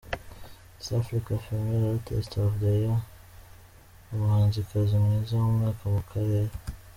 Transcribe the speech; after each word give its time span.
East 0.79 0.91
African 0.99 1.37
Femele 1.43 1.87
Artist 1.99 2.31
of 2.45 2.51
the 2.61 2.71
year: 2.81 2.99
Umuhanzikazi 4.11 4.95
mwiza 5.03 5.33
w’umwaka 5.43 5.83
mu 5.95 6.01
karere. 6.09 6.53